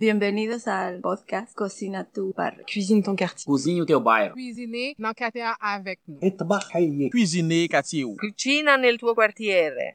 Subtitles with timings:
[0.00, 2.64] Bienvenidos ao podcast Cocina tu Bar.
[2.64, 3.44] Cuisine ton quartier.
[3.44, 4.32] Cozinha o teu bairro.
[4.32, 6.18] Cuisiner na quartier avec nous.
[6.38, 7.10] Trabalhar.
[7.10, 8.06] Cuisiner quartier.
[8.16, 9.92] Cucina nel tuo quartiere.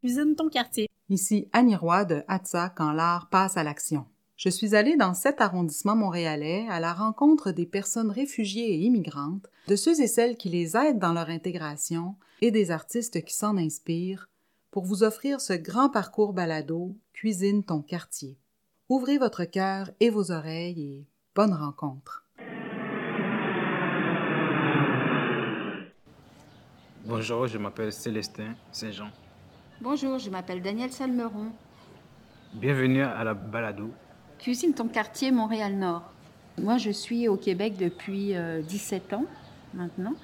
[0.00, 0.88] Cuisine ton quartier.
[1.08, 4.06] Ici Annie Roy de Hatsa quand l'art passe à l'action.
[4.36, 9.46] Je suis allée dans cet arrondissement montréalais à la rencontre des personnes réfugiées et immigrantes,
[9.68, 13.56] de ceux et celles qui les aident dans leur intégration et des artistes qui s'en
[13.56, 14.28] inspirent
[14.72, 18.36] pour vous offrir ce grand parcours balado Cuisine ton quartier.
[18.94, 22.26] Ouvrez votre cœur et vos oreilles et bonne rencontre.
[27.06, 29.08] Bonjour, je m'appelle Célestin Saint-Jean.
[29.80, 31.52] Bonjour, je m'appelle Daniel Salmeron.
[32.52, 33.88] Bienvenue à la balado.
[34.38, 36.12] Cuisine ton quartier Montréal-Nord.
[36.60, 39.24] Moi, je suis au Québec depuis euh, 17 ans
[39.72, 40.16] maintenant.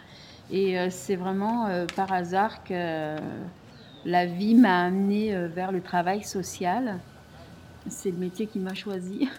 [0.50, 3.16] Et euh, c'est vraiment euh, par hasard que euh,
[4.04, 6.98] la vie m'a amenée euh, vers le travail social.
[7.90, 9.28] C'est le métier qui m'a choisi.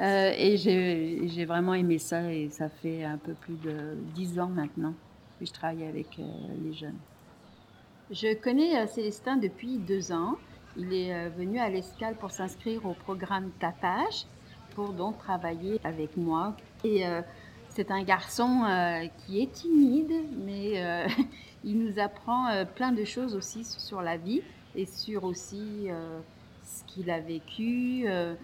[0.00, 4.48] Euh, et j'ai vraiment aimé ça et ça fait un peu plus de 10 ans
[4.48, 4.92] maintenant
[5.38, 6.24] que je travaille avec euh,
[6.64, 6.98] les jeunes.
[8.10, 10.36] Je connais euh, Célestin depuis deux ans.
[10.76, 14.26] Il est venu à l'Escale pour s'inscrire au programme Tapage,
[14.74, 16.54] pour donc travailler avec moi.
[16.84, 17.02] Et
[17.68, 18.62] c'est un garçon
[19.18, 21.04] qui est timide, mais
[21.64, 24.42] il nous apprend plein de choses aussi sur la vie
[24.76, 25.88] et sur aussi
[26.68, 28.04] ce qu'il a vécu.
[28.06, 28.34] Euh,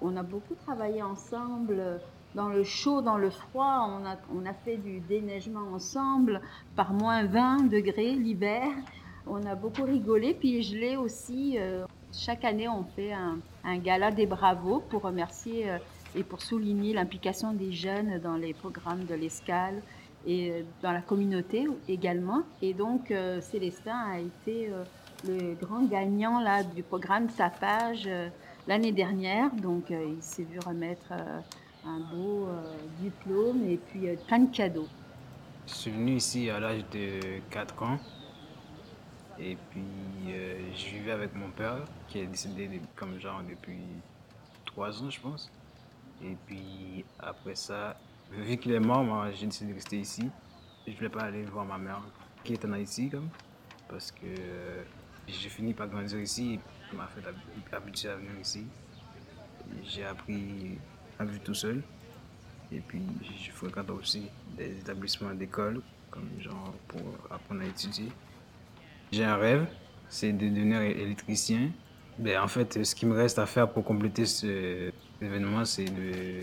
[0.00, 2.00] on a beaucoup travaillé ensemble
[2.34, 3.88] dans le chaud, dans le froid.
[3.88, 6.40] On a, on a fait du déneigement ensemble
[6.74, 8.68] par moins 20 degrés l'hiver.
[9.26, 10.34] On a beaucoup rigolé.
[10.34, 11.56] Puis je l'ai aussi.
[11.58, 15.78] euh, chaque année, on fait un, gala des bravos pour remercier euh,
[16.14, 19.82] et pour souligner l'implication des jeunes dans les programmes de l'escale
[20.26, 22.42] et dans la communauté également.
[22.62, 24.70] Et donc, Célestin a été
[25.26, 28.28] le grand gagnant là, du programme Sapage euh,
[28.66, 29.50] l'année dernière.
[29.54, 31.40] Donc, euh, il s'est vu remettre euh,
[31.84, 32.48] un beau
[33.00, 34.88] diplôme et puis plein de cadeaux.
[35.66, 37.98] Je suis venu ici à l'âge de 4 ans.
[39.38, 39.84] Et puis,
[40.74, 43.78] je vivais avec mon père, qui est décédé comme genre depuis
[44.64, 45.52] 3 ans, je pense.
[46.24, 47.96] Et puis, après ça,
[48.32, 50.28] vu qu'il est mort, moi, j'ai décidé de rester ici.
[50.88, 52.00] Je voulais pas aller voir ma mère,
[52.42, 53.28] qui est en Haïti, comme,
[53.88, 54.26] parce que
[55.28, 58.64] j'ai fini par grandir ici, puis m'a fait hab- habituer à venir ici.
[59.84, 60.78] J'ai appris
[61.18, 61.82] à vivre tout seul.
[62.72, 67.00] Et puis, je fréquente aussi des établissements d'école, comme genre pour
[67.30, 68.08] apprendre à étudier.
[69.12, 69.66] J'ai un rêve,
[70.08, 71.70] c'est de devenir électricien.
[72.18, 76.40] Ben, en fait, ce qui me reste à faire pour compléter ce événement, c'est de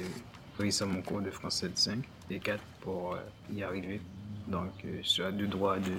[0.58, 3.20] réussir mon cours de français de 5 et 4 pour euh,
[3.52, 4.00] y arriver.
[4.48, 5.94] Donc, euh, je suis à deux droits de,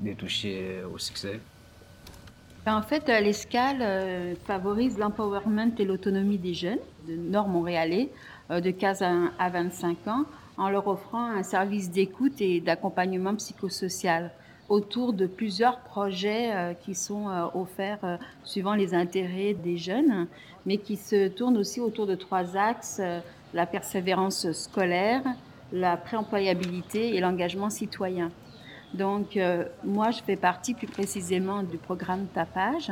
[0.00, 1.40] de toucher euh, au succès.
[2.66, 8.10] Ben, En fait, euh, l'escale euh, favorise l'empowerment et l'autonomie des jeunes de Nord-Montréalais
[8.50, 10.24] euh, de 15 à à 25 ans
[10.56, 14.32] en leur offrant un service d'écoute et d'accompagnement psychosocial
[14.68, 20.26] autour de plusieurs projets qui sont offerts suivant les intérêts des jeunes,
[20.64, 23.00] mais qui se tournent aussi autour de trois axes,
[23.54, 25.22] la persévérance scolaire,
[25.72, 28.32] la préemployabilité et l'engagement citoyen.
[28.96, 32.90] Donc, euh, moi, je fais partie plus précisément du programme Tapage,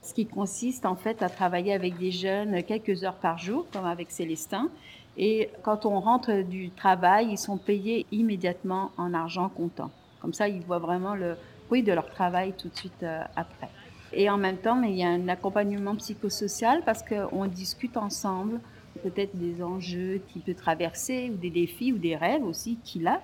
[0.00, 3.86] ce qui consiste en fait à travailler avec des jeunes quelques heures par jour, comme
[3.86, 4.68] avec Célestin.
[5.16, 9.90] Et quand on rentre du travail, ils sont payés immédiatement en argent comptant.
[10.20, 11.36] Comme ça, ils voient vraiment le
[11.66, 13.68] fruit de leur travail tout de suite euh, après.
[14.12, 18.60] Et en même temps, il y a un accompagnement psychosocial parce qu'on discute ensemble
[19.02, 23.20] peut-être des enjeux qu'il peut traverser ou des défis ou des rêves aussi qu'il a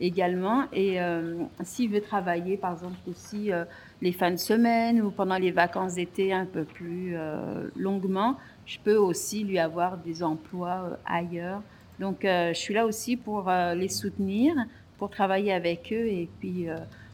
[0.00, 0.64] également.
[0.72, 3.64] Et euh, s'il veut travailler, par exemple, aussi euh,
[4.00, 8.78] les fins de semaine ou pendant les vacances d'été un peu plus euh, longuement, je
[8.82, 11.62] peux aussi lui avoir des emplois ailleurs.
[11.98, 14.54] Donc, je suis là aussi pour les soutenir,
[14.96, 16.66] pour travailler avec eux et puis,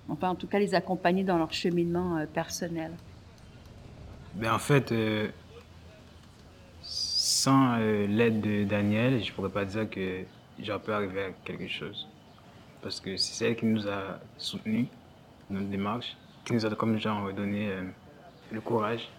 [0.09, 2.93] enfin, en tout cas, les accompagner dans leur cheminement personnel.
[4.35, 4.95] Ben, en fait,
[6.83, 10.21] sans l'aide de Daniel, je pourrais pas dire que
[10.61, 12.07] j'aurais pu arriver à quelque chose.
[12.87, 14.87] Parce que c'est elle qui nous a soutenus
[15.51, 17.83] dans notre démarche, qui nous a comme genre donné euh,
[18.53, 19.11] le courage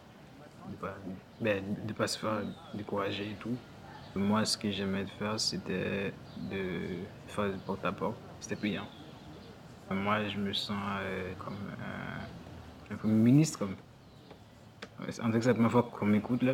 [0.69, 0.95] de pas,
[1.41, 1.61] ben,
[1.97, 2.43] pas se faire
[2.73, 3.57] décourager et tout.
[4.15, 6.13] Moi, ce que j'aimais faire, c'était
[6.49, 6.79] de
[7.27, 8.15] faire du porte-à-porte.
[8.39, 8.87] C'était payant.
[9.91, 11.57] Moi, je me sens euh, comme
[12.89, 13.59] un, peu ministre.
[13.59, 13.75] Comme.
[15.05, 16.53] Que c'est la première fois qu'on m'écoute là.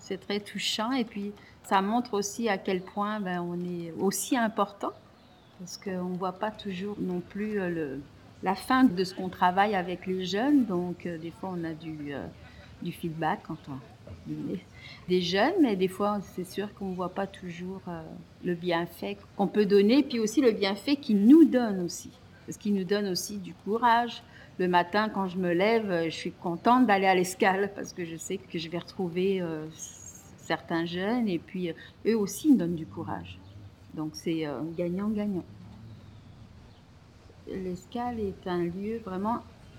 [0.00, 1.32] C'est très touchant et puis
[1.62, 4.92] ça montre aussi à quel point ben, on est aussi important
[5.58, 7.96] parce qu'on ne voit pas toujours non plus euh,
[8.42, 10.64] la fin de ce qu'on travaille avec les jeunes.
[10.64, 12.26] Donc, euh, des fois, on a du, euh,
[12.92, 13.78] feedback quand on,
[15.08, 17.82] des jeunes, mais des fois, c'est sûr qu'on ne voit pas toujours
[18.44, 22.10] le bienfait qu'on peut donner, puis aussi le bienfait qu'il nous donne aussi.
[22.46, 24.22] Parce qu'il nous donne aussi du courage.
[24.58, 28.16] Le matin, quand je me lève, je suis contente d'aller à l'escale parce que je
[28.16, 29.42] sais que je vais retrouver
[30.36, 31.70] certains jeunes et puis
[32.06, 33.38] eux aussi me donnent du courage.
[33.98, 34.46] Donc c'est
[34.76, 35.44] gagnant-gagnant.
[37.48, 39.38] L'escale est un lieu vraiment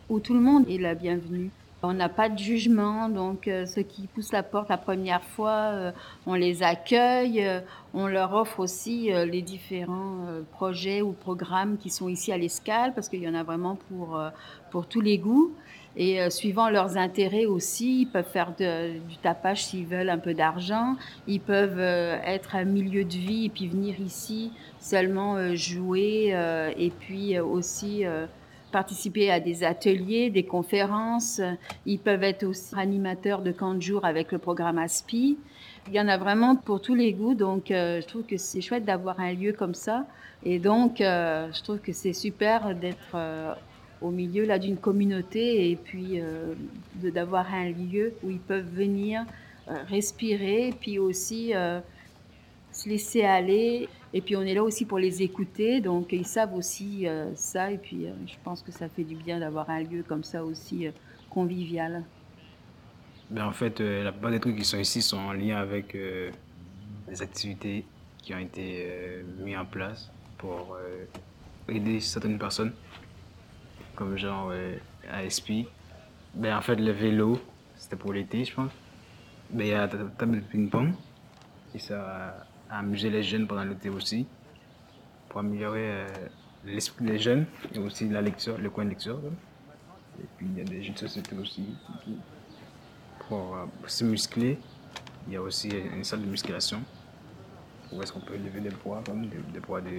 [0.09, 1.51] où tout le monde est la bienvenue.
[1.81, 5.71] On n'a pas de jugement, donc euh, ceux qui poussent la porte la première fois,
[5.71, 5.91] euh,
[6.25, 7.61] on les accueille, euh,
[7.93, 13.07] on leur offre aussi les différents projets ou programmes qui sont ici à l'Escale, parce
[13.07, 14.21] qu'il y en a vraiment pour,
[14.69, 15.53] pour tous les goûts.
[15.97, 20.95] Et suivant leurs intérêts aussi, ils peuvent faire du tapage s'ils veulent un peu d'argent,
[21.27, 26.33] ils peuvent être un milieu de vie et puis venir ici seulement jouer
[26.77, 28.05] et puis aussi
[28.71, 31.41] participer à des ateliers, des conférences.
[31.85, 35.37] Ils peuvent être aussi animateurs de camps de jour avec le programme ASPI.
[35.87, 38.61] Il y en a vraiment pour tous les goûts, donc euh, je trouve que c'est
[38.61, 40.05] chouette d'avoir un lieu comme ça.
[40.43, 43.53] Et donc, euh, je trouve que c'est super d'être euh,
[44.01, 46.21] au milieu là d'une communauté et puis
[46.95, 49.25] d'avoir un lieu où ils peuvent venir
[49.87, 51.53] respirer, puis aussi
[52.71, 56.55] se laisser aller et puis on est là aussi pour les écouter, donc ils savent
[56.55, 57.71] aussi euh, ça.
[57.71, 60.43] Et puis euh, je pense que ça fait du bien d'avoir un lieu comme ça
[60.43, 60.91] aussi euh,
[61.29, 62.03] convivial.
[63.29, 67.21] Ben, en fait, la plupart des trucs qui sont ici sont en lien avec les
[67.21, 67.85] activités
[68.17, 68.87] qui ont été
[69.37, 70.75] mises en place pour
[71.67, 72.73] aider certaines personnes,
[73.99, 74.51] comme genre
[75.11, 75.51] ASP.
[76.33, 77.39] Ben, en fait, le vélo,
[77.75, 78.71] c'était pour l'été, je pense.
[79.51, 80.93] Ben, il y a la table de ping-pong,
[81.75, 84.25] et ça amuser les jeunes pendant l'été aussi,
[85.27, 86.07] pour améliorer euh,
[86.65, 89.19] l'esprit des jeunes et aussi la lecture, le coin de lecture.
[90.21, 91.65] Et puis il y a des jeux de société aussi.
[93.27, 94.57] Pour euh, se muscler,
[95.27, 96.81] il y a aussi une salle de musculation
[97.91, 99.97] où est-ce qu'on peut lever des poids, comme des, poids de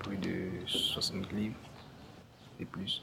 [0.00, 1.56] plus de 60 livres
[2.60, 3.02] et plus.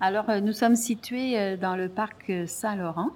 [0.00, 3.10] Alors, euh, nous sommes situés dans le parc Saint-Laurent,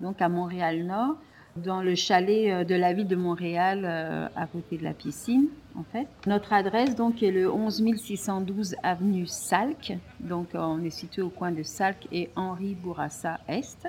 [0.00, 1.16] donc à Montréal-Nord
[1.56, 5.48] dans le chalet euh, de la ville de Montréal, euh, à côté de la piscine,
[5.74, 6.06] en fait.
[6.26, 9.96] Notre adresse, donc, est le 11 612 avenue Salk.
[10.20, 13.88] Donc, on est situé au coin de Salk et Henri Bourassa Est.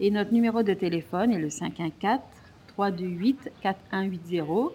[0.00, 2.20] Et notre numéro de téléphone est le 514
[2.68, 4.70] 328 4180.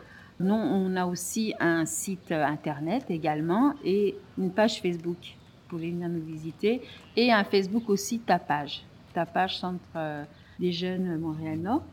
[0.52, 5.18] On a aussi un site euh, internet également et une page Facebook.
[5.22, 6.82] Vous pouvez venir nous visiter.
[7.16, 8.84] Et un Facebook aussi, Tapage.
[9.14, 10.26] Tapage Centre
[10.60, 11.84] des Jeunes Montréal-Nord.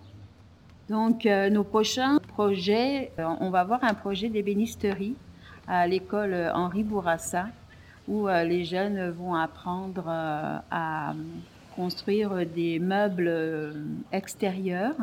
[0.91, 5.14] Donc, euh, nos prochains projets, euh, on va avoir un projet d'ébénisterie
[5.69, 7.46] à l'école Henri Bourassa,
[8.08, 11.14] où euh, les jeunes vont apprendre à
[11.76, 13.32] construire des meubles
[14.11, 14.96] extérieurs.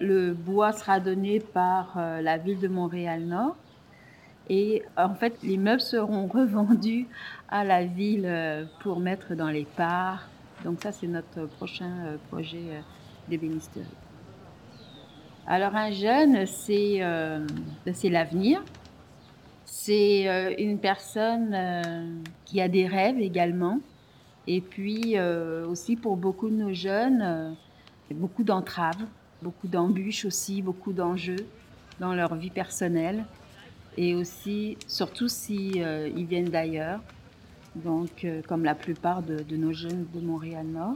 [0.00, 3.56] Le bois sera donné par la ville de Montréal-Nord.
[4.48, 7.06] Et en fait, les meubles seront revendus
[7.48, 10.26] à la ville pour mettre dans les parcs.
[10.64, 12.82] Donc ça, c'est notre prochain projet
[13.28, 13.86] d'ébénisterie.
[15.46, 17.44] Alors un jeune, c'est euh,
[18.04, 18.62] l'avenir.
[19.64, 22.14] C'est euh, une personne euh,
[22.44, 23.80] qui a des rêves également.
[24.46, 25.16] Et puis
[25.68, 27.54] aussi pour beaucoup de nos jeunes,
[28.10, 29.04] beaucoup d'entraves,
[29.42, 31.46] beaucoup d'embûches aussi, beaucoup d'enjeux
[31.98, 33.24] dans leur vie personnelle.
[33.96, 35.82] Et aussi, surtout si
[36.16, 37.00] ils viennent d'ailleurs,
[37.74, 40.94] donc comme la plupart de, nos jeunes de Montréal-Nord.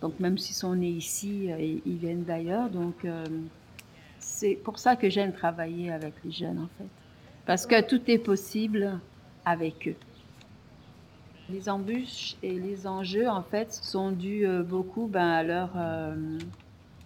[0.00, 1.50] Donc même s'ils sont nés ici,
[1.84, 2.70] ils viennent d'ailleurs.
[2.70, 3.04] Donc
[4.20, 6.88] c'est pour ça que j'aime travailler avec les jeunes, en fait.
[7.46, 9.00] Parce que tout est possible
[9.44, 9.96] avec eux.
[11.48, 15.70] Les embûches et les enjeux, en fait, sont dus euh, beaucoup ben, à leur...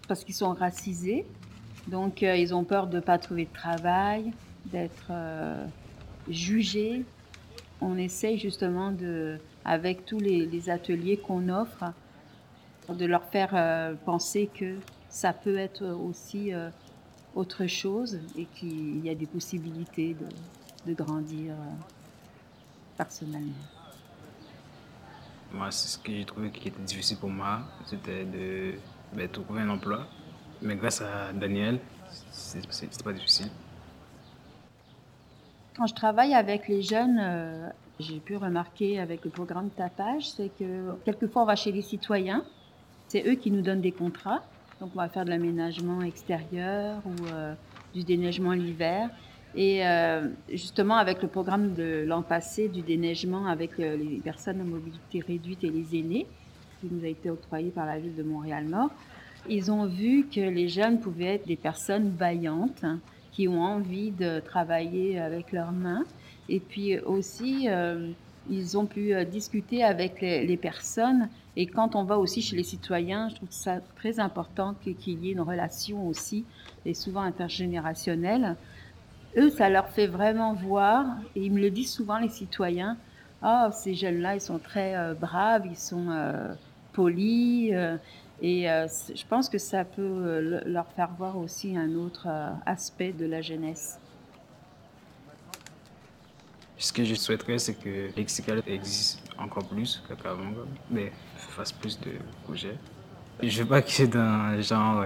[0.04, 1.26] Euh, parce qu'ils sont racisés.
[1.88, 4.32] Donc, euh, ils ont peur de ne pas trouver de travail,
[4.66, 5.12] d'être
[6.28, 7.04] jugés.
[7.80, 11.92] On essaye justement, de, avec tous les, ateliers qu'on offre,
[12.88, 14.76] de leur faire penser que
[15.10, 16.52] ça peut être aussi
[17.34, 20.26] autre chose et qu'il y a des possibilités de,
[20.86, 21.72] de grandir euh,
[22.96, 23.52] personnellement.
[25.52, 28.74] Moi, c'est ce que j'ai trouvé qui était difficile pour moi, c'était de
[29.32, 30.06] trouver un emploi.
[30.62, 31.78] Mais grâce à Daniel,
[32.30, 33.48] c'est pas difficile.
[35.76, 37.68] Quand je travaille avec les jeunes, euh,
[37.98, 42.44] j'ai pu remarquer avec le programme Tapage, c'est que quelquefois on va chez les citoyens,
[43.08, 44.42] c'est eux qui nous donnent des contrats.
[44.80, 47.54] Donc on va faire de l'aménagement extérieur ou euh,
[47.92, 49.10] du déneigement l'hiver.
[49.56, 54.64] Et euh, justement, avec le programme de l'an passé du déneigement avec les personnes à
[54.64, 56.26] mobilité réduite et les aînés,
[56.84, 58.90] qui nous a été octroyé par la ville de Montréal-Nord.
[59.48, 63.00] Ils ont vu que les jeunes pouvaient être des personnes vaillantes hein,
[63.32, 66.04] qui ont envie de travailler avec leurs mains.
[66.48, 68.10] Et puis aussi, euh,
[68.50, 71.28] ils ont pu euh, discuter avec les, personnes.
[71.56, 75.28] Et quand on va aussi chez les citoyens, je trouve ça très important qu'il y
[75.28, 76.44] ait une relation aussi,
[76.84, 78.56] et souvent intergénérationnelle.
[79.36, 82.96] Eux, ça leur fait vraiment voir, et ils me le disent souvent, les citoyens,
[83.42, 86.06] ah, ces jeunes-là, ils sont très euh, braves, ils sont
[86.94, 87.74] polis.
[88.42, 92.50] Et euh, je pense que ça peut euh, leur faire voir aussi un autre euh,
[92.66, 93.98] aspect de la jeunesse.
[96.76, 100.52] Ce que je souhaiterais, c'est que Lexical existe encore plus qu'avant,
[100.90, 102.10] mais fasse plus de
[102.42, 102.76] projets.
[103.42, 105.04] Je veux pas y ait dans genre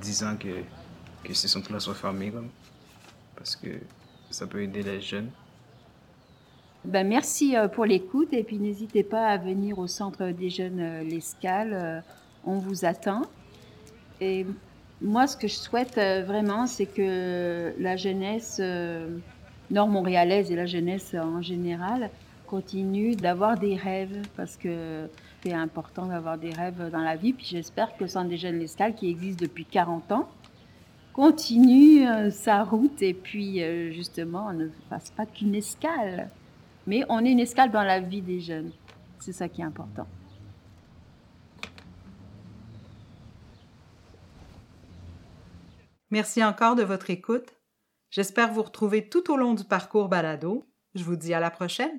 [0.00, 0.62] disant que,
[1.24, 2.32] que ce sont classes fermées,
[3.36, 3.68] parce que
[4.30, 5.30] ça peut aider les jeunes.
[6.84, 10.80] Ben, merci euh, pour l'écoute et puis n'hésitez pas à venir au Centre des jeunes
[10.80, 11.72] euh, L'Escale.
[11.72, 12.00] Euh,
[12.44, 13.22] on vous attend.
[14.20, 14.44] Et
[15.00, 18.60] moi, ce que je souhaite vraiment, c'est que la jeunesse
[19.70, 22.10] nord-montréalaise et la jeunesse en général
[22.48, 25.08] continue d'avoir des rêves parce que
[25.44, 27.32] c'est important d'avoir des rêves dans la vie.
[27.32, 30.28] Puis j'espère que le Centre des jeunes L'Escale, qui existe depuis 40 ans,
[31.12, 33.60] continue sa route et puis
[33.92, 36.28] justement, on ne fasse pas qu'une escale.
[36.86, 38.72] Mais on est une escale dans la vie des jeunes.
[39.18, 40.06] C'est ça qui est important.
[46.10, 47.54] Merci encore de votre écoute.
[48.10, 50.68] J'espère vous retrouver tout au long du parcours balado.
[50.94, 51.98] Je vous dis à la prochaine.